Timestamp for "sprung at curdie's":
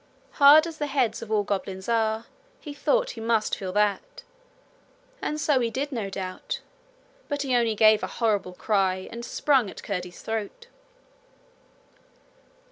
9.23-10.23